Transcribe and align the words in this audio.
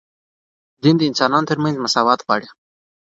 دین 0.81 0.95
د 0.97 1.01
انسانانو 1.09 1.49
ترمنځ 1.49 1.75
مساوات 1.83 2.19
غواړي 2.25 2.47